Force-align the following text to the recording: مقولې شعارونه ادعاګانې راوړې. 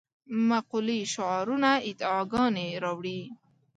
مقولې 0.49 0.99
شعارونه 1.13 1.71
ادعاګانې 1.89 2.67
راوړې. 2.83 3.21